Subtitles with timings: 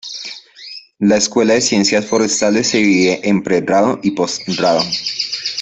[0.97, 4.81] La Escuela de Ciencias Forestales se divide en pregrado y postgrado.